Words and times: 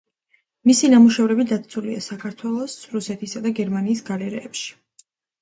მისი 0.69 0.87
ნამუშევრები 0.93 1.45
დაცულია 1.51 1.99
საქართველოს, 2.07 2.75
რუსეთისა 2.95 3.45
და 3.45 3.53
გერმანიის 3.61 4.03
გალერეებში. 4.11 4.75